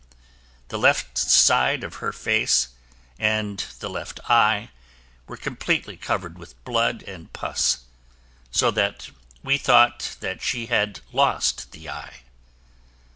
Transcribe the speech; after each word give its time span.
The 0.69 0.79
left 0.79 1.15
side 1.19 1.83
of 1.83 1.97
her 2.01 2.11
face 2.11 2.69
and 3.19 3.59
the 3.81 3.87
left 3.87 4.19
eye 4.27 4.71
were 5.27 5.37
completely 5.37 5.95
covered 5.95 6.39
with 6.39 6.57
blood 6.65 7.03
and 7.03 7.31
pus, 7.33 7.81
so 8.49 8.71
that 8.71 9.11
we 9.43 9.59
thought 9.59 10.15
that 10.19 10.41
she 10.41 10.65
had 10.65 11.01
lost 11.11 11.71
the 11.71 11.87
eye. 11.87 12.21